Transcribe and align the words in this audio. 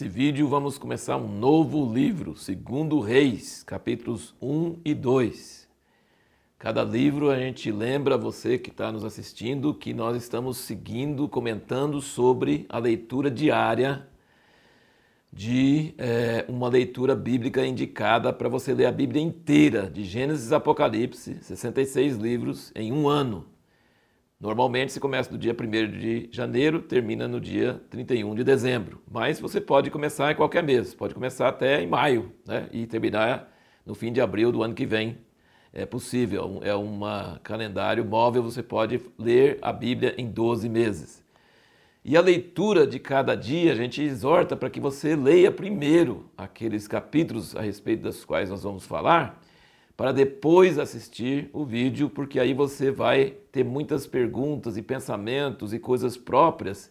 Nesse 0.00 0.08
vídeo 0.08 0.48
vamos 0.48 0.78
começar 0.78 1.18
um 1.18 1.28
novo 1.28 1.92
livro, 1.92 2.34
segundo 2.34 3.00
Reis, 3.00 3.62
capítulos 3.62 4.34
1 4.40 4.78
e 4.82 4.94
2. 4.94 5.68
Cada 6.58 6.82
livro 6.82 7.28
a 7.28 7.38
gente 7.38 7.70
lembra 7.70 8.16
você 8.16 8.56
que 8.56 8.70
está 8.70 8.90
nos 8.90 9.04
assistindo 9.04 9.74
que 9.74 9.92
nós 9.92 10.16
estamos 10.16 10.56
seguindo, 10.56 11.28
comentando 11.28 12.00
sobre 12.00 12.64
a 12.70 12.78
leitura 12.78 13.30
diária 13.30 14.08
de 15.30 15.92
é, 15.98 16.46
uma 16.48 16.70
leitura 16.70 17.14
bíblica 17.14 17.66
indicada 17.66 18.32
para 18.32 18.48
você 18.48 18.72
ler 18.72 18.86
a 18.86 18.92
Bíblia 18.92 19.20
inteira, 19.20 19.90
de 19.90 20.04
Gênesis 20.04 20.50
a 20.50 20.56
Apocalipse, 20.56 21.36
66 21.42 22.16
livros 22.16 22.72
em 22.74 22.90
um 22.90 23.06
ano. 23.06 23.44
Normalmente 24.40 24.90
se 24.90 24.98
começa 24.98 25.30
no 25.30 25.36
dia 25.36 25.52
1 25.54 25.98
de 25.98 26.30
janeiro, 26.32 26.80
termina 26.80 27.28
no 27.28 27.38
dia 27.38 27.78
31 27.90 28.34
de 28.34 28.42
dezembro. 28.42 29.02
Mas 29.10 29.38
você 29.38 29.60
pode 29.60 29.90
começar 29.90 30.32
em 30.32 30.34
qualquer 30.34 30.62
mês, 30.62 30.94
pode 30.94 31.12
começar 31.12 31.46
até 31.46 31.82
em 31.82 31.86
maio 31.86 32.32
né? 32.46 32.66
e 32.72 32.86
terminar 32.86 33.52
no 33.84 33.94
fim 33.94 34.10
de 34.10 34.18
abril 34.18 34.50
do 34.50 34.62
ano 34.62 34.72
que 34.72 34.86
vem. 34.86 35.18
É 35.74 35.84
possível, 35.84 36.60
é 36.64 36.74
um 36.74 37.00
calendário 37.42 38.02
móvel, 38.02 38.42
você 38.42 38.62
pode 38.62 38.98
ler 39.18 39.58
a 39.60 39.74
Bíblia 39.74 40.14
em 40.16 40.26
12 40.26 40.70
meses. 40.70 41.22
E 42.02 42.16
a 42.16 42.20
leitura 42.22 42.86
de 42.86 42.98
cada 42.98 43.34
dia, 43.34 43.72
a 43.72 43.76
gente 43.76 44.02
exorta 44.02 44.56
para 44.56 44.70
que 44.70 44.80
você 44.80 45.14
leia 45.14 45.52
primeiro 45.52 46.30
aqueles 46.34 46.88
capítulos 46.88 47.54
a 47.54 47.60
respeito 47.60 48.04
dos 48.04 48.24
quais 48.24 48.48
nós 48.48 48.62
vamos 48.62 48.86
falar 48.86 49.38
para 50.00 50.12
depois 50.12 50.78
assistir 50.78 51.50
o 51.52 51.62
vídeo, 51.62 52.08
porque 52.08 52.40
aí 52.40 52.54
você 52.54 52.90
vai 52.90 53.34
ter 53.52 53.62
muitas 53.62 54.06
perguntas 54.06 54.78
e 54.78 54.82
pensamentos 54.82 55.74
e 55.74 55.78
coisas 55.78 56.16
próprias, 56.16 56.90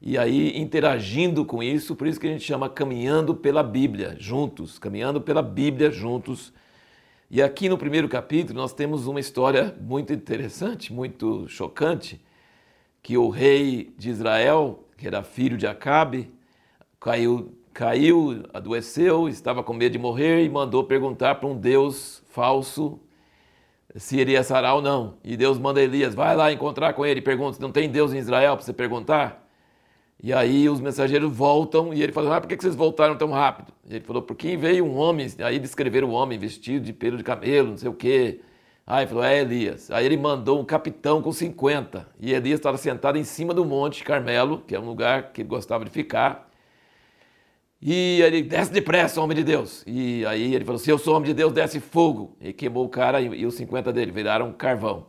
e 0.00 0.16
aí 0.16 0.56
interagindo 0.56 1.44
com 1.44 1.60
isso, 1.60 1.96
por 1.96 2.06
isso 2.06 2.20
que 2.20 2.26
a 2.28 2.30
gente 2.30 2.44
chama 2.44 2.68
caminhando 2.68 3.34
pela 3.34 3.64
Bíblia 3.64 4.14
juntos, 4.20 4.78
caminhando 4.78 5.20
pela 5.20 5.42
Bíblia 5.42 5.90
juntos. 5.90 6.52
E 7.28 7.42
aqui 7.42 7.68
no 7.68 7.76
primeiro 7.76 8.08
capítulo 8.08 8.60
nós 8.60 8.72
temos 8.72 9.08
uma 9.08 9.18
história 9.18 9.76
muito 9.80 10.12
interessante, 10.12 10.92
muito 10.92 11.48
chocante, 11.48 12.24
que 13.02 13.18
o 13.18 13.28
rei 13.28 13.92
de 13.98 14.08
Israel, 14.08 14.84
que 14.96 15.04
era 15.04 15.24
filho 15.24 15.56
de 15.56 15.66
Acabe, 15.66 16.30
caiu 17.00 17.52
caiu, 17.76 18.42
adoeceu, 18.54 19.28
estava 19.28 19.62
com 19.62 19.74
medo 19.74 19.92
de 19.92 19.98
morrer 19.98 20.42
e 20.42 20.48
mandou 20.48 20.82
perguntar 20.82 21.34
para 21.34 21.46
um 21.46 21.54
Deus 21.54 22.22
falso 22.30 22.98
se 23.94 24.16
iria 24.16 24.42
sarar 24.42 24.76
ou 24.76 24.80
não. 24.80 25.18
E 25.22 25.36
Deus 25.36 25.58
manda 25.58 25.82
Elias, 25.82 26.14
vai 26.14 26.34
lá 26.34 26.50
encontrar 26.50 26.94
com 26.94 27.04
ele, 27.04 27.20
pergunta, 27.20 27.58
não 27.60 27.70
tem 27.70 27.90
Deus 27.90 28.14
em 28.14 28.18
Israel 28.18 28.56
para 28.56 28.64
você 28.64 28.72
perguntar? 28.72 29.46
E 30.22 30.32
aí 30.32 30.70
os 30.70 30.80
mensageiros 30.80 31.30
voltam 31.30 31.92
e 31.92 32.02
ele 32.02 32.12
falou, 32.12 32.32
ah, 32.32 32.40
por 32.40 32.48
que 32.48 32.56
vocês 32.56 32.74
voltaram 32.74 33.14
tão 33.14 33.30
rápido? 33.30 33.70
E 33.86 33.96
ele 33.96 34.04
falou, 34.04 34.22
porque 34.22 34.56
veio 34.56 34.82
um 34.86 34.96
homem, 34.96 35.28
aí 35.44 35.58
descreveram 35.58 36.08
o 36.08 36.12
homem 36.12 36.38
vestido 36.38 36.86
de 36.86 36.94
pelo 36.94 37.18
de 37.18 37.24
camelo, 37.24 37.70
não 37.70 37.76
sei 37.76 37.90
o 37.90 37.94
quê. 37.94 38.40
Aí 38.86 39.02
ele 39.02 39.08
falou, 39.08 39.24
é 39.24 39.40
Elias. 39.42 39.90
Aí 39.90 40.06
ele 40.06 40.16
mandou 40.16 40.58
um 40.58 40.64
capitão 40.64 41.20
com 41.20 41.30
50. 41.30 42.08
E 42.18 42.32
Elias 42.32 42.58
estava 42.58 42.78
sentado 42.78 43.18
em 43.18 43.24
cima 43.24 43.52
do 43.52 43.66
Monte 43.66 44.02
Carmelo, 44.02 44.62
que 44.66 44.74
é 44.74 44.80
um 44.80 44.86
lugar 44.86 45.32
que 45.32 45.42
ele 45.42 45.48
gostava 45.48 45.84
de 45.84 45.90
ficar. 45.90 46.45
E 47.80 48.22
ele 48.22 48.42
desce 48.42 48.72
depressa, 48.72 49.20
homem 49.20 49.36
de 49.36 49.44
Deus. 49.44 49.82
E 49.86 50.24
aí 50.26 50.54
ele 50.54 50.64
falou: 50.64 50.78
Se 50.78 50.90
eu 50.90 50.98
sou 50.98 51.14
homem 51.14 51.28
de 51.28 51.34
Deus, 51.34 51.52
desce 51.52 51.78
fogo. 51.78 52.36
E 52.40 52.52
queimou 52.52 52.84
o 52.84 52.88
cara 52.88 53.20
e, 53.20 53.26
e 53.26 53.46
os 53.46 53.54
50 53.54 53.92
dele 53.92 54.10
viraram 54.10 54.52
carvão. 54.52 55.06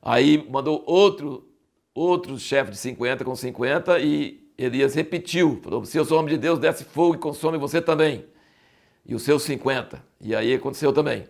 Aí 0.00 0.46
mandou 0.50 0.82
outro, 0.86 1.46
outro 1.94 2.38
chefe 2.38 2.70
de 2.70 2.76
50 2.76 3.24
com 3.24 3.36
50 3.36 4.00
e 4.00 4.42
Elias 4.56 4.94
repetiu: 4.94 5.60
falou, 5.62 5.84
Se 5.84 5.98
eu 5.98 6.04
sou 6.04 6.18
homem 6.18 6.34
de 6.34 6.40
Deus, 6.40 6.58
desce 6.58 6.84
fogo 6.84 7.14
e 7.14 7.18
consome 7.18 7.58
você 7.58 7.80
também. 7.80 8.24
E 9.04 9.14
os 9.14 9.22
seus 9.22 9.42
50. 9.42 10.02
E 10.20 10.34
aí 10.34 10.54
aconteceu 10.54 10.92
também. 10.92 11.24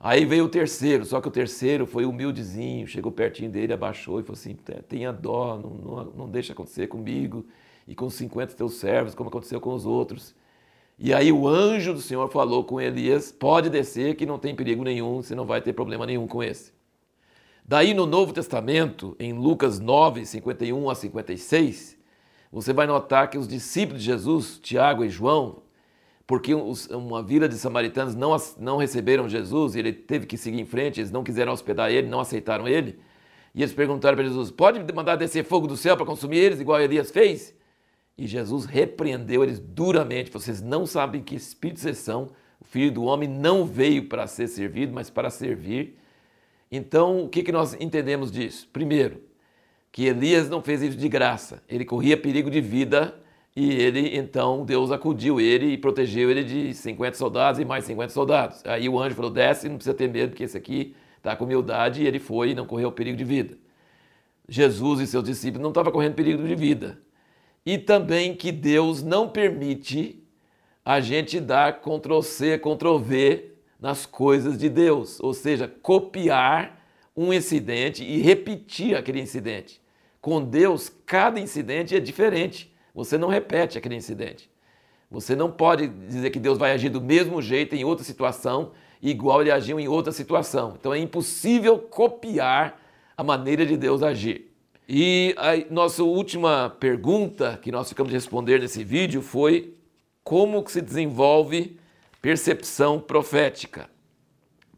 Aí 0.00 0.24
veio 0.24 0.44
o 0.44 0.48
terceiro, 0.48 1.04
só 1.04 1.20
que 1.20 1.26
o 1.26 1.30
terceiro 1.30 1.84
foi 1.84 2.04
humildezinho, 2.04 2.86
chegou 2.86 3.10
pertinho 3.10 3.50
dele, 3.50 3.72
abaixou 3.72 4.20
e 4.20 4.22
falou 4.22 4.38
assim: 4.38 4.56
tenha 4.88 5.12
dó, 5.12 5.58
não, 5.58 5.70
não, 5.70 6.04
não 6.12 6.30
deixa 6.30 6.52
acontecer 6.52 6.86
comigo 6.86 7.44
e 7.88 7.94
com 7.94 8.10
50 8.10 8.54
teus 8.54 8.74
servos, 8.74 9.14
como 9.14 9.30
aconteceu 9.30 9.58
com 9.60 9.72
os 9.72 9.86
outros. 9.86 10.34
E 10.98 11.14
aí 11.14 11.32
o 11.32 11.48
anjo 11.48 11.94
do 11.94 12.02
Senhor 12.02 12.28
falou 12.28 12.62
com 12.62 12.78
Elias: 12.78 13.32
pode 13.32 13.70
descer, 13.70 14.14
que 14.14 14.26
não 14.26 14.38
tem 14.38 14.54
perigo 14.54 14.84
nenhum, 14.84 15.22
você 15.22 15.34
não 15.34 15.46
vai 15.46 15.62
ter 15.62 15.72
problema 15.72 16.04
nenhum 16.04 16.26
com 16.26 16.42
esse. 16.42 16.72
Daí 17.64 17.94
no 17.94 18.06
Novo 18.06 18.32
Testamento, 18.32 19.16
em 19.18 19.32
Lucas 19.32 19.80
9, 19.80 20.26
51 20.26 20.90
a 20.90 20.94
56, 20.94 21.98
você 22.52 22.72
vai 22.72 22.86
notar 22.86 23.28
que 23.30 23.38
os 23.38 23.48
discípulos 23.48 24.02
de 24.02 24.06
Jesus, 24.06 24.58
Tiago 24.62 25.04
e 25.04 25.08
João, 25.08 25.62
porque 26.26 26.54
uma 26.54 27.22
vila 27.22 27.48
de 27.48 27.56
samaritanos 27.56 28.14
não, 28.14 28.36
não 28.58 28.76
receberam 28.76 29.28
Jesus 29.28 29.74
e 29.74 29.78
ele 29.78 29.92
teve 29.92 30.26
que 30.26 30.36
seguir 30.36 30.60
em 30.60 30.66
frente, 30.66 31.00
eles 31.00 31.10
não 31.10 31.24
quiseram 31.24 31.52
hospedar 31.52 31.90
ele, 31.90 32.06
não 32.06 32.20
aceitaram 32.20 32.68
ele. 32.68 32.98
E 33.54 33.62
eles 33.62 33.72
perguntaram 33.72 34.16
para 34.16 34.26
Jesus: 34.26 34.50
pode 34.50 34.80
mandar 34.92 35.16
descer 35.16 35.44
fogo 35.44 35.66
do 35.66 35.76
céu 35.76 35.96
para 35.96 36.04
consumir 36.04 36.38
eles, 36.38 36.60
igual 36.60 36.80
Elias 36.80 37.10
fez? 37.10 37.57
E 38.18 38.26
Jesus 38.26 38.64
repreendeu 38.64 39.44
eles 39.44 39.60
duramente. 39.60 40.32
Vocês 40.32 40.60
não 40.60 40.84
sabem 40.84 41.22
que 41.22 41.36
espíritos 41.36 41.82
vocês 41.82 41.98
são. 41.98 42.30
O 42.60 42.64
filho 42.64 42.90
do 42.90 43.04
homem 43.04 43.28
não 43.28 43.64
veio 43.64 44.08
para 44.08 44.26
ser 44.26 44.48
servido, 44.48 44.92
mas 44.92 45.08
para 45.08 45.30
servir. 45.30 45.96
Então, 46.70 47.24
o 47.24 47.28
que, 47.28 47.44
que 47.44 47.52
nós 47.52 47.74
entendemos 47.78 48.32
disso? 48.32 48.68
Primeiro, 48.72 49.22
que 49.92 50.06
Elias 50.06 50.50
não 50.50 50.60
fez 50.60 50.82
isso 50.82 50.96
de 50.96 51.08
graça. 51.08 51.62
Ele 51.68 51.84
corria 51.84 52.16
perigo 52.16 52.50
de 52.50 52.60
vida 52.60 53.14
e 53.54 53.70
ele, 53.70 54.16
então, 54.16 54.64
Deus 54.64 54.90
acudiu 54.90 55.40
ele 55.40 55.66
e 55.66 55.78
protegeu 55.78 56.28
ele 56.28 56.42
de 56.42 56.74
50 56.74 57.16
soldados 57.16 57.60
e 57.60 57.64
mais 57.64 57.84
50 57.84 58.12
soldados. 58.12 58.62
Aí 58.66 58.88
o 58.88 58.98
anjo 58.98 59.14
falou: 59.14 59.30
desce, 59.30 59.68
não 59.68 59.76
precisa 59.76 59.94
ter 59.94 60.08
medo, 60.08 60.30
porque 60.30 60.42
esse 60.42 60.58
aqui 60.58 60.94
está 61.16 61.36
com 61.36 61.44
humildade. 61.44 62.02
E 62.02 62.06
ele 62.06 62.18
foi 62.18 62.50
e 62.50 62.54
não 62.54 62.66
correu 62.66 62.90
perigo 62.90 63.16
de 63.16 63.24
vida. 63.24 63.56
Jesus 64.48 64.98
e 65.00 65.06
seus 65.06 65.22
discípulos 65.22 65.62
não 65.62 65.70
estavam 65.70 65.92
correndo 65.92 66.14
perigo 66.14 66.42
de 66.42 66.56
vida 66.56 66.98
e 67.68 67.76
também 67.76 68.34
que 68.34 68.50
Deus 68.50 69.02
não 69.02 69.28
permite 69.28 70.24
a 70.82 71.00
gente 71.00 71.38
dar 71.38 71.82
Ctrl 71.82 72.22
C, 72.22 72.56
Ctrl 72.56 72.96
V 72.96 73.52
nas 73.78 74.06
coisas 74.06 74.56
de 74.56 74.70
Deus, 74.70 75.20
ou 75.20 75.34
seja, 75.34 75.68
copiar 75.82 76.82
um 77.14 77.30
incidente 77.30 78.02
e 78.02 78.22
repetir 78.22 78.96
aquele 78.96 79.20
incidente. 79.20 79.82
Com 80.18 80.42
Deus, 80.42 80.90
cada 81.04 81.38
incidente 81.38 81.94
é 81.94 82.00
diferente. 82.00 82.74
Você 82.94 83.18
não 83.18 83.28
repete 83.28 83.76
aquele 83.76 83.96
incidente. 83.96 84.50
Você 85.10 85.36
não 85.36 85.50
pode 85.50 85.88
dizer 85.88 86.30
que 86.30 86.40
Deus 86.40 86.56
vai 86.56 86.72
agir 86.72 86.88
do 86.88 87.02
mesmo 87.02 87.42
jeito 87.42 87.74
em 87.74 87.84
outra 87.84 88.02
situação, 88.02 88.72
igual 89.02 89.42
ele 89.42 89.50
agiu 89.50 89.78
em 89.78 89.88
outra 89.88 90.10
situação. 90.10 90.74
Então 90.80 90.94
é 90.94 90.98
impossível 90.98 91.78
copiar 91.78 92.80
a 93.14 93.22
maneira 93.22 93.66
de 93.66 93.76
Deus 93.76 94.02
agir. 94.02 94.47
E 94.88 95.34
a 95.36 95.70
nossa 95.70 96.02
última 96.02 96.70
pergunta 96.80 97.58
que 97.60 97.70
nós 97.70 97.90
ficamos 97.90 98.08
de 98.08 98.16
responder 98.16 98.58
nesse 98.58 98.82
vídeo 98.82 99.20
foi 99.20 99.74
como 100.24 100.66
se 100.66 100.80
desenvolve 100.80 101.78
percepção 102.22 102.98
profética. 102.98 103.90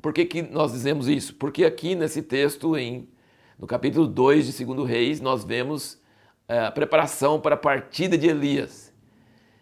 Por 0.03 0.13
que, 0.13 0.25
que 0.25 0.43
nós 0.43 0.73
dizemos 0.73 1.07
isso? 1.07 1.35
Porque 1.37 1.65
aqui 1.65 1.95
nesse 1.95 2.23
texto, 2.23 2.77
em, 2.77 3.09
no 3.57 3.69
capítulo 3.69 4.07
2 4.09 4.53
de 4.53 4.65
2 4.65 4.89
Reis, 4.89 5.21
nós 5.21 5.45
vemos 5.45 6.01
é, 6.49 6.59
a 6.59 6.73
preparação 6.73 7.41
para 7.41 7.55
a 7.55 7.59
partida 7.59 8.19
de 8.19 8.27
Elias. 8.27 8.93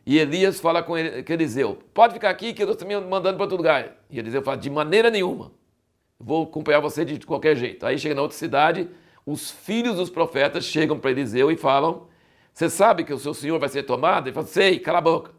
E 0.06 0.19
Elias 0.19 0.59
fala 0.59 0.82
com 0.82 0.97
Eliseu: 0.97 1.78
Pode 1.92 2.15
ficar 2.15 2.30
aqui 2.30 2.54
que 2.54 2.62
eu 2.62 2.72
estou 2.72 2.88
me 2.88 2.98
mandando 2.98 3.36
para 3.36 3.44
outro 3.44 3.59
lugar. 3.59 3.98
E 4.09 4.18
Eliseu 4.18 4.41
fala: 4.41 4.56
De 4.56 4.71
maneira 4.71 5.10
nenhuma. 5.10 5.53
Vou 6.18 6.45
acompanhar 6.45 6.80
você 6.80 7.04
de 7.04 7.18
qualquer 7.27 7.54
jeito. 7.54 7.84
Aí 7.84 7.98
chega 7.98 8.15
na 8.15 8.22
outra 8.22 8.36
cidade, 8.36 8.89
os 9.30 9.51
filhos 9.51 9.97
dos 9.97 10.09
profetas 10.09 10.65
chegam 10.65 10.98
para 10.98 11.10
Eliseu 11.10 11.51
e 11.51 11.57
falam: 11.57 12.09
Você 12.51 12.71
sabe 12.71 13.04
que 13.04 13.13
o 13.13 13.19
seu 13.19 13.34
senhor 13.34 13.59
vai 13.59 13.69
ser 13.69 13.83
tomado? 13.83 14.27
Ele 14.27 14.34
fala: 14.34 14.47
Sei, 14.47 14.78
cala 14.78 14.98
a 14.98 15.03
boca. 15.03 15.33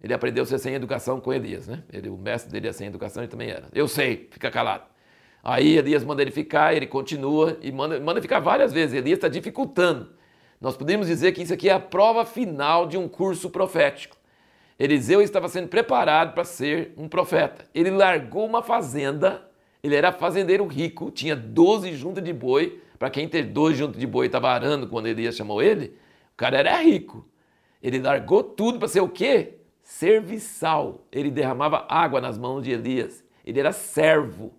Ele 0.00 0.14
aprendeu 0.14 0.44
a 0.44 0.46
ser 0.46 0.60
sem 0.60 0.74
educação 0.74 1.20
com 1.20 1.32
Elias, 1.32 1.66
né? 1.66 1.82
Ele, 1.92 2.08
o 2.08 2.16
mestre 2.16 2.52
dele 2.52 2.68
é 2.68 2.72
sem 2.72 2.86
educação, 2.86 3.24
ele 3.24 3.30
também 3.30 3.50
era. 3.50 3.66
Eu 3.72 3.88
sei, 3.88 4.28
fica 4.30 4.48
calado. 4.48 4.84
Aí 5.42 5.76
Elias 5.76 6.04
manda 6.04 6.22
ele 6.22 6.30
ficar, 6.30 6.76
ele 6.76 6.86
continua 6.86 7.58
e 7.60 7.72
manda, 7.72 7.98
manda 7.98 8.22
ficar 8.22 8.38
várias 8.38 8.72
vezes. 8.72 8.94
Elias 8.94 9.16
está 9.16 9.26
dificultando. 9.26 10.10
Nós 10.60 10.76
podemos 10.76 11.08
dizer 11.08 11.32
que 11.32 11.42
isso 11.42 11.52
aqui 11.52 11.68
é 11.68 11.72
a 11.72 11.80
prova 11.80 12.24
final 12.24 12.86
de 12.86 12.96
um 12.96 13.08
curso 13.08 13.50
profético. 13.50 14.16
Eliseu 14.78 15.20
estava 15.20 15.48
sendo 15.48 15.66
preparado 15.66 16.32
para 16.32 16.44
ser 16.44 16.92
um 16.96 17.08
profeta. 17.08 17.64
Ele 17.74 17.90
largou 17.90 18.46
uma 18.46 18.62
fazenda, 18.62 19.50
ele 19.82 19.96
era 19.96 20.12
fazendeiro 20.12 20.64
rico, 20.66 21.10
tinha 21.10 21.34
12 21.34 21.92
juntas 21.94 22.22
de 22.22 22.32
boi, 22.32 22.82
para 22.96 23.10
quem 23.10 23.28
ter 23.28 23.44
dois 23.44 23.76
juntos 23.76 23.98
de 23.98 24.06
boi 24.06 24.26
estava 24.26 24.50
arando 24.50 24.88
quando 24.88 25.06
Elias 25.06 25.36
chamou 25.36 25.62
ele, 25.62 25.96
o 26.32 26.36
cara 26.36 26.58
era 26.58 26.80
rico. 26.80 27.28
Ele 27.82 28.00
largou 28.00 28.42
tudo 28.42 28.78
para 28.78 28.88
ser 28.88 29.00
o 29.00 29.08
quê? 29.08 29.54
Serviçal. 29.82 31.06
Ele 31.12 31.30
derramava 31.30 31.86
água 31.88 32.20
nas 32.20 32.38
mãos 32.38 32.62
de 32.62 32.72
Elias. 32.72 33.24
Ele 33.44 33.60
era 33.60 33.72
servo. 33.72 34.52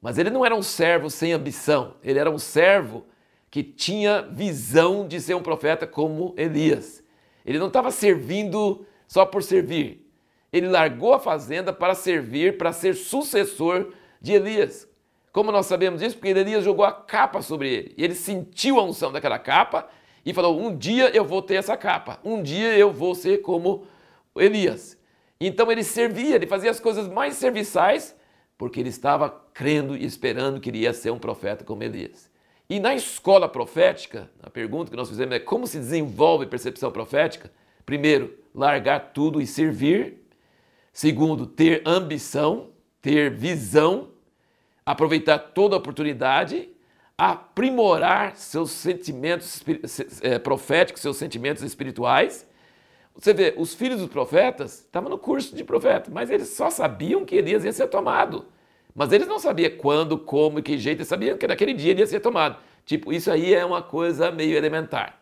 Mas 0.00 0.18
ele 0.18 0.30
não 0.30 0.44
era 0.44 0.54
um 0.54 0.62
servo 0.62 1.08
sem 1.08 1.32
ambição. 1.32 1.94
Ele 2.02 2.18
era 2.18 2.30
um 2.30 2.38
servo 2.38 3.06
que 3.50 3.62
tinha 3.62 4.22
visão 4.22 5.06
de 5.06 5.20
ser 5.20 5.34
um 5.34 5.42
profeta 5.42 5.86
como 5.86 6.34
Elias. 6.36 7.02
Ele 7.44 7.58
não 7.58 7.68
estava 7.68 7.90
servindo 7.90 8.86
só 9.06 9.24
por 9.24 9.42
servir. 9.42 10.06
Ele 10.52 10.68
largou 10.68 11.14
a 11.14 11.18
fazenda 11.18 11.72
para 11.72 11.94
servir, 11.94 12.58
para 12.58 12.72
ser 12.72 12.94
sucessor 12.94 13.92
de 14.20 14.32
Elias. 14.32 14.89
Como 15.32 15.52
nós 15.52 15.66
sabemos 15.66 16.00
disso? 16.00 16.16
Porque 16.16 16.28
Elias 16.28 16.64
jogou 16.64 16.84
a 16.84 16.92
capa 16.92 17.40
sobre 17.40 17.72
ele. 17.72 17.94
E 17.96 18.04
ele 18.04 18.14
sentiu 18.14 18.80
a 18.80 18.84
unção 18.84 19.12
daquela 19.12 19.38
capa 19.38 19.88
e 20.24 20.34
falou: 20.34 20.60
Um 20.60 20.76
dia 20.76 21.10
eu 21.10 21.24
vou 21.24 21.40
ter 21.40 21.54
essa 21.54 21.76
capa, 21.76 22.18
um 22.24 22.42
dia 22.42 22.76
eu 22.76 22.92
vou 22.92 23.14
ser 23.14 23.38
como 23.38 23.86
Elias. 24.36 24.98
Então 25.40 25.70
ele 25.72 25.82
servia, 25.82 26.36
ele 26.36 26.46
fazia 26.46 26.70
as 26.70 26.80
coisas 26.80 27.08
mais 27.08 27.34
serviçais, 27.34 28.14
porque 28.58 28.78
ele 28.78 28.90
estava 28.90 29.30
crendo 29.54 29.96
e 29.96 30.04
esperando 30.04 30.60
que 30.60 30.68
iria 30.68 30.92
ser 30.92 31.10
um 31.10 31.18
profeta 31.18 31.64
como 31.64 31.82
Elias. 31.82 32.30
E 32.68 32.78
na 32.78 32.94
escola 32.94 33.48
profética, 33.48 34.30
a 34.42 34.50
pergunta 34.50 34.90
que 34.90 34.96
nós 34.96 35.08
fizemos 35.08 35.34
é 35.34 35.40
como 35.40 35.66
se 35.66 35.78
desenvolve 35.78 36.46
percepção 36.46 36.92
profética? 36.92 37.50
Primeiro, 37.84 38.38
largar 38.54 39.12
tudo 39.12 39.40
e 39.40 39.46
servir. 39.46 40.24
Segundo, 40.92 41.46
ter 41.46 41.82
ambição, 41.86 42.68
ter 43.00 43.30
visão, 43.30 44.10
aproveitar 44.84 45.38
toda 45.38 45.76
oportunidade, 45.76 46.68
aprimorar 47.16 48.36
seus 48.36 48.70
sentimentos 48.70 49.62
é, 50.22 50.38
proféticos, 50.38 51.02
seus 51.02 51.16
sentimentos 51.16 51.62
espirituais. 51.62 52.46
Você 53.14 53.34
vê, 53.34 53.54
os 53.56 53.74
filhos 53.74 54.00
dos 54.00 54.08
profetas 54.08 54.80
estavam 54.80 55.10
no 55.10 55.18
curso 55.18 55.54
de 55.54 55.62
profeta, 55.62 56.10
mas 56.10 56.30
eles 56.30 56.48
só 56.48 56.70
sabiam 56.70 57.24
que 57.24 57.36
Elias 57.36 57.64
ia 57.64 57.72
ser 57.72 57.88
tomado. 57.88 58.46
Mas 58.94 59.12
eles 59.12 59.28
não 59.28 59.38
sabiam 59.38 59.76
quando, 59.76 60.16
como 60.16 60.58
e 60.58 60.62
que 60.62 60.78
jeito, 60.78 60.98
eles 60.98 61.08
sabiam 61.08 61.36
que 61.36 61.46
naquele 61.46 61.74
dia 61.74 61.90
ele 61.90 62.00
ia 62.00 62.06
ser 62.06 62.20
tomado. 62.20 62.58
Tipo, 62.84 63.12
isso 63.12 63.30
aí 63.30 63.54
é 63.54 63.64
uma 63.64 63.82
coisa 63.82 64.32
meio 64.32 64.56
elementar. 64.56 65.20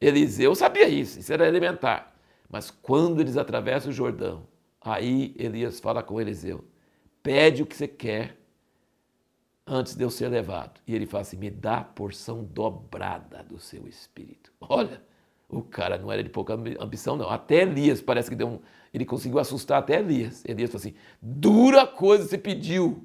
Eliseu 0.00 0.54
sabia 0.54 0.88
isso, 0.88 1.18
isso 1.18 1.32
era 1.32 1.46
elementar. 1.46 2.14
Mas 2.48 2.70
quando 2.70 3.20
eles 3.20 3.36
atravessam 3.36 3.90
o 3.90 3.94
Jordão, 3.94 4.46
aí 4.80 5.34
Elias 5.38 5.78
fala 5.80 6.02
com 6.02 6.20
Eliseu: 6.20 6.64
pede 7.22 7.62
o 7.62 7.66
que 7.66 7.76
você 7.76 7.86
quer 7.86 8.37
antes 9.68 9.94
de 9.94 10.02
eu 10.02 10.10
ser 10.10 10.28
levado. 10.28 10.80
E 10.86 10.94
ele 10.94 11.06
fala 11.06 11.22
assim: 11.22 11.36
me 11.36 11.50
dá 11.50 11.78
a 11.78 11.84
porção 11.84 12.42
dobrada 12.42 13.44
do 13.44 13.58
seu 13.58 13.86
espírito. 13.86 14.52
Olha, 14.60 15.02
o 15.48 15.62
cara 15.62 15.98
não 15.98 16.10
era 16.10 16.22
de 16.22 16.30
pouca 16.30 16.54
ambição, 16.54 17.16
não. 17.16 17.28
Até 17.28 17.62
Elias 17.62 18.00
parece 18.00 18.28
que 18.28 18.36
deu 18.36 18.48
um, 18.48 18.58
ele 18.92 19.04
conseguiu 19.04 19.38
assustar 19.38 19.78
até 19.78 19.98
Elias. 19.98 20.44
Elias 20.46 20.70
falou 20.70 20.80
assim: 20.80 20.94
dura 21.20 21.86
coisa 21.86 22.26
você 22.26 22.38
pediu. 22.38 23.04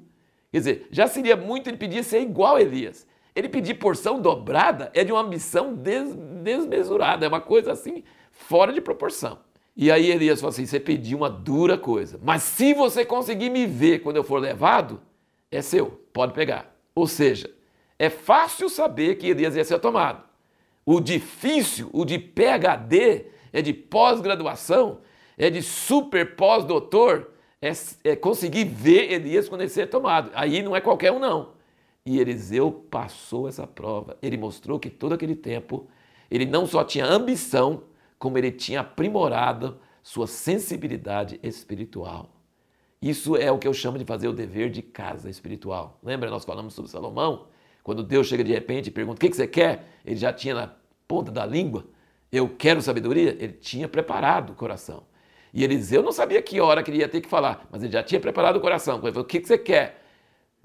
Quer 0.50 0.58
dizer, 0.58 0.88
já 0.90 1.06
seria 1.06 1.36
muito 1.36 1.68
ele 1.68 1.76
pedir 1.76 2.04
ser 2.04 2.20
igual 2.20 2.56
a 2.56 2.62
Elias. 2.62 3.06
Ele 3.34 3.48
pedir 3.48 3.74
porção 3.74 4.20
dobrada 4.20 4.90
é 4.94 5.02
de 5.02 5.10
uma 5.10 5.20
ambição 5.20 5.74
des 5.74 6.14
desmesurada, 6.14 7.24
é 7.24 7.28
uma 7.28 7.40
coisa 7.40 7.72
assim 7.72 8.04
fora 8.30 8.72
de 8.72 8.80
proporção. 8.80 9.38
E 9.76 9.90
aí 9.90 10.10
Elias 10.10 10.40
falou 10.40 10.50
assim: 10.50 10.66
você 10.66 10.78
pediu 10.78 11.18
uma 11.18 11.30
dura 11.30 11.76
coisa, 11.76 12.20
mas 12.22 12.42
se 12.42 12.74
você 12.74 13.04
conseguir 13.04 13.50
me 13.50 13.66
ver 13.66 14.00
quando 14.00 14.16
eu 14.16 14.24
for 14.24 14.38
levado, 14.38 15.00
é 15.56 15.62
seu, 15.62 15.86
pode 16.12 16.32
pegar. 16.32 16.74
Ou 16.94 17.06
seja, 17.06 17.50
é 17.98 18.10
fácil 18.10 18.68
saber 18.68 19.16
que 19.16 19.28
Elias 19.28 19.56
ia 19.56 19.64
ser 19.64 19.78
tomado. 19.78 20.22
O 20.84 21.00
difícil, 21.00 21.88
o 21.92 22.04
de 22.04 22.18
PhD, 22.18 23.26
é 23.52 23.62
de 23.62 23.72
pós-graduação, 23.72 25.00
é 25.38 25.48
de 25.48 25.62
super 25.62 26.36
pós-doutor, 26.36 27.30
é, 27.62 27.72
é, 28.04 28.16
conseguir 28.16 28.64
ver 28.64 29.12
Elias 29.12 29.48
quando 29.48 29.62
ele 29.62 29.70
ser 29.70 29.88
tomado. 29.88 30.30
Aí 30.34 30.62
não 30.62 30.76
é 30.76 30.80
qualquer 30.80 31.12
um, 31.12 31.18
não. 31.18 31.54
E 32.04 32.18
Eliseu 32.20 32.70
passou 32.90 33.48
essa 33.48 33.66
prova. 33.66 34.18
Ele 34.20 34.36
mostrou 34.36 34.78
que 34.78 34.90
todo 34.90 35.14
aquele 35.14 35.34
tempo 35.34 35.88
ele 36.30 36.44
não 36.44 36.66
só 36.66 36.84
tinha 36.84 37.06
ambição, 37.06 37.84
como 38.18 38.36
ele 38.36 38.50
tinha 38.50 38.80
aprimorado 38.80 39.78
sua 40.02 40.26
sensibilidade 40.26 41.38
espiritual. 41.42 42.33
Isso 43.04 43.36
é 43.36 43.52
o 43.52 43.58
que 43.58 43.68
eu 43.68 43.74
chamo 43.74 43.98
de 43.98 44.04
fazer 44.06 44.28
o 44.28 44.32
dever 44.32 44.70
de 44.70 44.80
casa 44.80 45.28
espiritual. 45.28 46.00
Lembra, 46.02 46.30
nós 46.30 46.42
falamos 46.42 46.72
sobre 46.72 46.90
Salomão? 46.90 47.48
Quando 47.82 48.02
Deus 48.02 48.26
chega 48.26 48.42
de 48.42 48.50
repente 48.50 48.86
e 48.86 48.90
pergunta: 48.90 49.18
O 49.18 49.20
que 49.20 49.36
você 49.36 49.46
quer? 49.46 49.84
Ele 50.06 50.16
já 50.16 50.32
tinha 50.32 50.54
na 50.54 50.74
ponta 51.06 51.30
da 51.30 51.44
língua: 51.44 51.84
Eu 52.32 52.48
quero 52.48 52.80
sabedoria. 52.80 53.36
Ele 53.38 53.52
tinha 53.52 53.86
preparado 53.86 54.54
o 54.54 54.54
coração. 54.54 55.02
E 55.52 55.62
Eliseu 55.62 56.02
não 56.02 56.12
sabia 56.12 56.40
que 56.40 56.58
hora 56.62 56.82
que 56.82 56.90
ele 56.90 57.00
ia 57.00 57.08
ter 57.08 57.20
que 57.20 57.28
falar, 57.28 57.68
mas 57.70 57.82
ele 57.82 57.92
já 57.92 58.02
tinha 58.02 58.18
preparado 58.18 58.56
o 58.56 58.60
coração. 58.60 58.94
Ele 59.02 59.12
falou: 59.12 59.24
O 59.24 59.28
que 59.28 59.38
você 59.38 59.58
quer? 59.58 60.02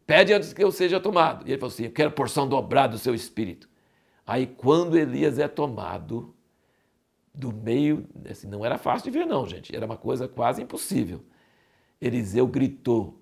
Pede 0.07 0.31
antes 0.31 0.53
que 0.53 0.63
eu 0.63 0.71
seja 0.71 0.97
tomado. 0.97 1.45
E 1.45 1.51
ele 1.51 1.59
falou 1.59 1.73
assim: 1.73 1.83
Eu 1.83 1.91
quero 1.91 2.09
porção 2.11 2.47
dobrada 2.47 2.93
do 2.93 2.99
seu 2.99 3.13
espírito. 3.13 3.67
Aí, 4.25 4.47
quando 4.47 4.97
Elias 4.97 5.39
é 5.39 5.47
tomado, 5.49 6.33
do 7.33 7.51
meio, 7.51 8.07
assim, 8.29 8.47
não 8.47 8.63
era 8.63 8.77
fácil 8.77 9.11
de 9.11 9.19
ver, 9.19 9.25
não, 9.25 9.45
gente. 9.45 9.75
Era 9.75 9.85
uma 9.85 9.97
coisa 9.97 10.25
quase 10.25 10.61
impossível. 10.61 11.21
Eliseu 12.01 12.47
gritou: 12.47 13.19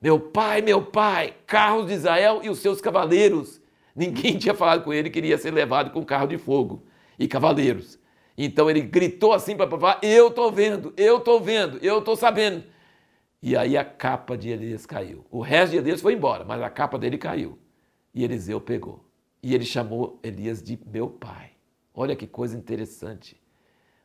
Meu 0.00 0.18
pai, 0.18 0.60
meu 0.60 0.84
pai, 0.84 1.34
carros 1.46 1.86
de 1.86 1.94
Israel 1.94 2.40
e 2.42 2.50
os 2.50 2.58
seus 2.58 2.80
cavaleiros. 2.80 3.60
Ninguém 3.94 4.36
tinha 4.38 4.54
falado 4.54 4.84
com 4.84 4.92
ele 4.92 5.10
que 5.10 5.18
iria 5.18 5.38
ser 5.38 5.52
levado 5.52 5.90
com 5.90 6.04
carro 6.04 6.26
de 6.26 6.38
fogo 6.38 6.82
e 7.18 7.26
cavaleiros. 7.26 7.98
Então 8.36 8.70
ele 8.70 8.80
gritou 8.80 9.32
assim 9.32 9.56
para 9.56 9.70
falar: 9.70 9.98
Eu 10.02 10.28
estou 10.28 10.50
vendo, 10.50 10.92
eu 10.96 11.18
estou 11.18 11.40
vendo, 11.40 11.78
eu 11.82 11.98
estou 11.98 12.16
sabendo. 12.16 12.64
E 13.42 13.56
aí 13.56 13.76
a 13.76 13.84
capa 13.84 14.36
de 14.36 14.50
Elias 14.50 14.84
caiu. 14.84 15.24
O 15.30 15.40
resto 15.40 15.72
de 15.72 15.78
Elias 15.78 16.00
foi 16.00 16.14
embora, 16.14 16.44
mas 16.44 16.60
a 16.60 16.68
capa 16.68 16.98
dele 16.98 17.16
caiu. 17.16 17.58
E 18.14 18.22
Eliseu 18.22 18.60
pegou. 18.60 19.04
E 19.42 19.54
ele 19.54 19.64
chamou 19.64 20.18
Elias 20.22 20.62
de 20.62 20.78
meu 20.86 21.08
pai. 21.08 21.52
Olha 21.94 22.14
que 22.14 22.26
coisa 22.26 22.56
interessante. 22.56 23.40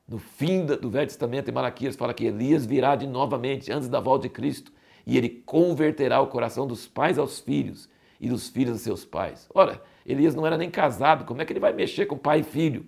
No 0.07 0.19
fim 0.19 0.65
do 0.65 0.89
Velho 0.89 1.07
Testamento, 1.07 1.49
em 1.49 1.53
Malaquias, 1.53 1.95
fala 1.95 2.13
que 2.13 2.25
Elias 2.25 2.63
virá 2.63 2.95
de 2.95 3.07
novamente 3.07 3.71
antes 3.71 3.87
da 3.87 3.99
volta 3.99 4.27
de 4.27 4.29
Cristo 4.29 4.71
e 5.05 5.17
ele 5.17 5.29
converterá 5.45 6.21
o 6.21 6.27
coração 6.27 6.67
dos 6.67 6.87
pais 6.87 7.17
aos 7.17 7.39
filhos 7.39 7.89
e 8.21 8.29
dos 8.29 8.47
filhos 8.47 8.73
aos 8.73 8.81
seus 8.81 9.03
pais. 9.03 9.49
Ora, 9.53 9.81
Elias 10.05 10.35
não 10.35 10.45
era 10.45 10.57
nem 10.57 10.69
casado, 10.69 11.25
como 11.25 11.41
é 11.41 11.45
que 11.45 11.51
ele 11.51 11.59
vai 11.59 11.73
mexer 11.73 12.05
com 12.05 12.17
pai 12.17 12.41
e 12.41 12.43
filho? 12.43 12.85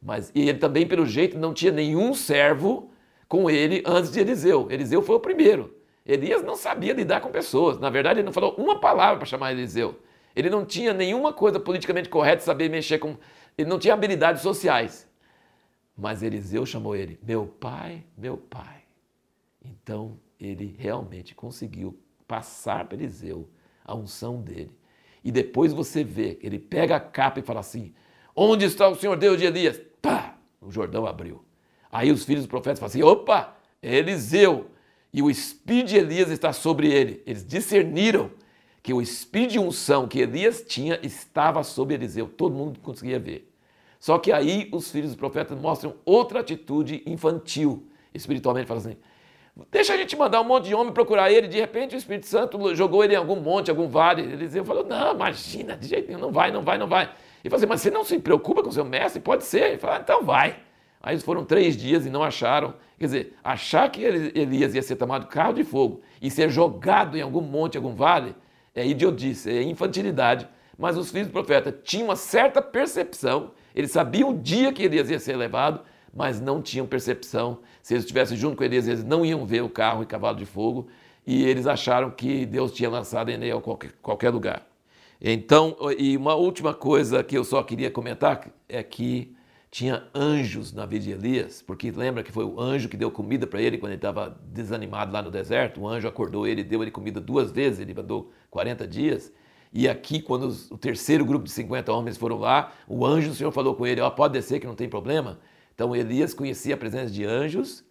Mas 0.00 0.30
e 0.34 0.48
ele 0.48 0.58
também, 0.58 0.86
pelo 0.86 1.04
jeito, 1.04 1.36
não 1.36 1.52
tinha 1.52 1.72
nenhum 1.72 2.14
servo 2.14 2.90
com 3.28 3.50
ele 3.50 3.82
antes 3.84 4.12
de 4.12 4.20
Eliseu. 4.20 4.68
Eliseu 4.70 5.02
foi 5.02 5.16
o 5.16 5.20
primeiro. 5.20 5.74
Elias 6.06 6.42
não 6.42 6.54
sabia 6.54 6.92
lidar 6.92 7.20
com 7.20 7.30
pessoas. 7.30 7.78
Na 7.78 7.90
verdade, 7.90 8.20
ele 8.20 8.26
não 8.26 8.32
falou 8.32 8.54
uma 8.56 8.78
palavra 8.78 9.18
para 9.18 9.26
chamar 9.26 9.52
Eliseu. 9.52 9.98
Ele 10.34 10.48
não 10.48 10.64
tinha 10.64 10.92
nenhuma 10.92 11.32
coisa 11.32 11.58
politicamente 11.58 12.08
correta 12.08 12.38
de 12.38 12.44
saber 12.44 12.68
mexer 12.68 12.98
com. 12.98 13.16
Ele 13.58 13.68
não 13.68 13.78
tinha 13.78 13.94
habilidades 13.94 14.42
sociais. 14.42 15.10
Mas 15.96 16.22
Eliseu 16.22 16.64
chamou 16.64 16.96
ele, 16.96 17.18
meu 17.22 17.46
pai, 17.46 18.04
meu 18.16 18.36
pai. 18.36 18.82
Então 19.64 20.18
ele 20.40 20.74
realmente 20.78 21.34
conseguiu 21.34 21.98
passar 22.26 22.86
para 22.86 22.96
Eliseu 22.96 23.48
a 23.84 23.94
unção 23.94 24.40
dele. 24.40 24.72
E 25.22 25.30
depois 25.30 25.72
você 25.72 26.02
vê, 26.02 26.38
ele 26.42 26.58
pega 26.58 26.96
a 26.96 27.00
capa 27.00 27.38
e 27.40 27.42
fala 27.42 27.60
assim: 27.60 27.94
Onde 28.34 28.64
está 28.64 28.88
o 28.88 28.96
Senhor 28.96 29.16
Deus 29.16 29.38
de 29.38 29.44
Elias? 29.44 29.80
Pá! 30.00 30.36
O 30.60 30.70
Jordão 30.70 31.06
abriu. 31.06 31.44
Aí 31.90 32.10
os 32.10 32.24
filhos 32.24 32.44
dos 32.44 32.50
profetas 32.50 32.78
falam 32.78 32.88
assim: 32.88 33.02
opa, 33.02 33.56
é 33.82 33.96
Eliseu 33.96 34.70
e 35.12 35.20
o 35.20 35.30
espírito 35.30 35.88
de 35.88 35.96
Elias 35.96 36.30
está 36.30 36.52
sobre 36.52 36.90
ele. 36.90 37.22
Eles 37.26 37.46
discerniram 37.46 38.30
que 38.82 38.94
o 38.94 39.02
espírito 39.02 39.52
de 39.52 39.58
unção 39.58 40.08
que 40.08 40.20
Elias 40.20 40.64
tinha 40.66 40.98
estava 41.02 41.62
sobre 41.62 41.94
Eliseu. 41.94 42.26
Todo 42.28 42.54
mundo 42.54 42.80
conseguia 42.80 43.18
ver. 43.18 43.51
Só 44.02 44.18
que 44.18 44.32
aí 44.32 44.68
os 44.72 44.90
filhos 44.90 45.10
dos 45.10 45.16
profetas 45.16 45.56
mostram 45.56 45.94
outra 46.04 46.40
atitude 46.40 47.04
infantil, 47.06 47.86
espiritualmente, 48.12 48.66
falam 48.66 48.80
assim: 48.80 48.96
deixa 49.70 49.94
a 49.94 49.96
gente 49.96 50.16
mandar 50.16 50.40
um 50.40 50.44
monte 50.44 50.64
de 50.64 50.74
homem 50.74 50.92
procurar 50.92 51.30
ele. 51.30 51.46
De 51.46 51.60
repente 51.60 51.94
o 51.94 51.96
Espírito 51.96 52.26
Santo 52.26 52.74
jogou 52.74 53.04
ele 53.04 53.14
em 53.14 53.16
algum 53.16 53.36
monte, 53.36 53.70
algum 53.70 53.86
vale. 53.86 54.22
Eliseu 54.22 54.64
falou: 54.64 54.84
não, 54.84 55.14
imagina, 55.14 55.76
de 55.76 55.86
jeito 55.86 56.08
nenhum, 56.08 56.18
não 56.18 56.32
vai, 56.32 56.50
não 56.50 56.62
vai, 56.62 56.78
não 56.78 56.88
vai. 56.88 57.04
Ele 57.04 57.48
falou 57.48 57.58
assim: 57.58 57.66
mas 57.66 57.80
você 57.80 57.92
não 57.92 58.02
se 58.02 58.18
preocupa 58.18 58.60
com 58.60 58.72
seu 58.72 58.84
mestre? 58.84 59.22
Pode 59.22 59.44
ser. 59.44 59.68
Ele 59.68 59.78
falou: 59.78 59.94
ah, 59.94 60.00
então 60.02 60.24
vai. 60.24 60.56
Aí 61.00 61.16
foram 61.20 61.44
três 61.44 61.76
dias 61.76 62.04
e 62.04 62.10
não 62.10 62.24
acharam. 62.24 62.74
Quer 62.98 63.04
dizer, 63.04 63.36
achar 63.44 63.88
que 63.88 64.02
Elias 64.02 64.74
ia 64.74 64.82
ser 64.82 64.96
tomado 64.96 65.28
carro 65.28 65.52
de 65.52 65.62
fogo 65.62 66.00
e 66.20 66.28
ser 66.28 66.50
jogado 66.50 67.16
em 67.16 67.20
algum 67.20 67.40
monte, 67.40 67.76
algum 67.76 67.94
vale, 67.94 68.34
é 68.74 68.84
idiotice, 68.84 69.48
é 69.48 69.62
infantilidade. 69.62 70.48
Mas 70.76 70.96
os 70.96 71.12
filhos 71.12 71.28
do 71.28 71.32
profeta 71.32 71.70
tinham 71.70 72.08
uma 72.08 72.16
certa 72.16 72.60
percepção, 72.60 73.52
eles 73.74 73.90
sabiam 73.90 74.30
o 74.30 74.38
dia 74.38 74.72
que 74.72 74.82
Elias 74.82 75.10
ia 75.10 75.18
ser 75.18 75.36
levado, 75.36 75.80
mas 76.14 76.40
não 76.40 76.60
tinham 76.60 76.86
percepção. 76.86 77.58
Se 77.82 77.94
eles 77.94 78.04
estivessem 78.04 78.36
junto 78.36 78.56
com 78.56 78.64
Elias, 78.64 78.86
eles 78.86 79.04
não 79.04 79.24
iam 79.24 79.46
ver 79.46 79.62
o 79.62 79.68
carro 79.68 80.02
e 80.02 80.06
cavalo 80.06 80.36
de 80.36 80.46
fogo, 80.46 80.88
e 81.26 81.44
eles 81.44 81.66
acharam 81.66 82.10
que 82.10 82.44
Deus 82.46 82.72
tinha 82.72 82.90
lançado 82.90 83.30
ele 83.30 83.50
a 83.50 83.60
qualquer, 83.60 83.92
qualquer 84.02 84.30
lugar. 84.30 84.66
Então, 85.20 85.76
e 85.96 86.16
uma 86.16 86.34
última 86.34 86.74
coisa 86.74 87.22
que 87.22 87.38
eu 87.38 87.44
só 87.44 87.62
queria 87.62 87.90
comentar 87.90 88.48
é 88.68 88.82
que 88.82 89.36
tinha 89.70 90.02
anjos 90.14 90.72
na 90.72 90.84
vida 90.84 91.04
de 91.04 91.12
Elias, 91.12 91.62
porque 91.62 91.90
lembra 91.90 92.22
que 92.22 92.30
foi 92.30 92.44
o 92.44 92.60
anjo 92.60 92.90
que 92.90 92.96
deu 92.96 93.10
comida 93.10 93.46
para 93.46 93.62
ele 93.62 93.78
quando 93.78 93.92
ele 93.92 93.98
estava 93.98 94.36
desanimado 94.52 95.12
lá 95.12 95.22
no 95.22 95.30
deserto? 95.30 95.80
O 95.80 95.88
anjo 95.88 96.06
acordou 96.06 96.46
ele, 96.46 96.62
deu 96.62 96.82
ele 96.82 96.90
comida 96.90 97.20
duas 97.20 97.50
vezes, 97.50 97.80
ele 97.80 97.94
mandou 97.94 98.30
40 98.50 98.86
dias. 98.86 99.32
E 99.72 99.88
aqui, 99.88 100.20
quando 100.20 100.54
o 100.70 100.76
terceiro 100.76 101.24
grupo 101.24 101.46
de 101.46 101.50
50 101.50 101.92
homens 101.92 102.16
foram 102.16 102.38
lá, 102.38 102.72
o 102.86 103.06
anjo 103.06 103.30
do 103.30 103.34
Senhor 103.34 103.50
falou 103.52 103.74
com 103.74 103.86
ele: 103.86 104.00
Ó, 104.00 104.08
oh, 104.08 104.10
pode 104.10 104.34
descer 104.34 104.60
que 104.60 104.66
não 104.66 104.74
tem 104.74 104.88
problema. 104.88 105.40
Então 105.74 105.96
Elias 105.96 106.34
conhecia 106.34 106.74
a 106.74 106.78
presença 106.78 107.10
de 107.10 107.24
anjos 107.24 107.84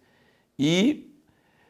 e 0.58 1.12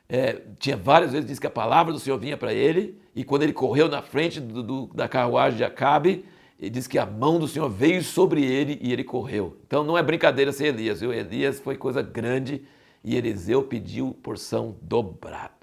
é, 0.08 0.42
tinha 0.58 0.76
várias 0.76 1.12
vezes, 1.12 1.26
diz 1.26 1.38
que 1.38 1.46
a 1.46 1.50
palavra 1.50 1.90
do 1.90 1.98
Senhor 1.98 2.18
vinha 2.18 2.36
para 2.36 2.52
ele, 2.52 3.00
e 3.16 3.24
quando 3.24 3.44
ele 3.44 3.52
correu 3.54 3.88
na 3.88 4.02
frente 4.02 4.40
do, 4.40 4.62
do, 4.62 4.86
da 4.88 5.08
carruagem 5.08 5.56
de 5.56 5.64
Acabe, 5.64 6.26
ele 6.58 6.68
diz 6.68 6.86
que 6.86 6.98
a 6.98 7.06
mão 7.06 7.38
do 7.38 7.48
Senhor 7.48 7.70
veio 7.70 8.02
sobre 8.04 8.44
ele 8.44 8.78
e 8.82 8.92
ele 8.92 9.04
correu. 9.04 9.56
Então 9.66 9.82
não 9.82 9.96
é 9.96 10.02
brincadeira 10.02 10.52
ser 10.52 10.66
Elias, 10.66 11.00
viu? 11.00 11.14
Elias 11.14 11.58
foi 11.58 11.78
coisa 11.78 12.02
grande 12.02 12.62
e 13.02 13.16
Eliseu 13.16 13.62
pediu 13.62 14.12
porção 14.22 14.76
dobrada 14.82 15.54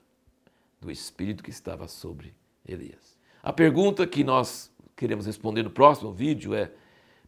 do 0.81 0.89
Espírito 0.89 1.43
que 1.43 1.51
estava 1.51 1.87
sobre 1.87 2.33
Elias. 2.67 3.18
A 3.41 3.53
pergunta 3.53 4.05
que 4.05 4.23
nós 4.23 4.71
queremos 4.95 5.25
responder 5.25 5.63
no 5.63 5.69
próximo 5.69 6.11
vídeo 6.11 6.53
é: 6.53 6.71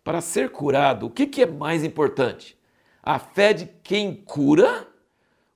para 0.04 0.22
ser 0.22 0.52
curado, 0.52 1.06
o 1.06 1.10
que, 1.10 1.42
é 1.42 1.46
mais 1.46 1.84
importante? 1.84 2.58
A 3.02 3.18
fé 3.18 3.54
de 3.54 3.66
quem 3.84 4.16
cura 4.16 4.88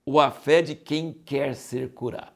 ou 0.06 0.20
a 0.20 0.32
fé 0.32 0.62
de 0.62 0.76
quem 0.76 1.14
quer 1.14 1.56
ser 1.56 1.94
curado? 1.94 2.35